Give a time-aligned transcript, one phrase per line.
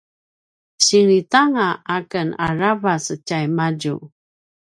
[0.85, 3.95] singlitanga aken aravac tjaimadju